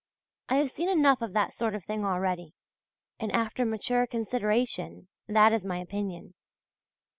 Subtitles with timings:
[0.49, 2.55] I have seen enough of that sort of thing already,
[3.19, 6.33] and after mature consideration that is my opinion.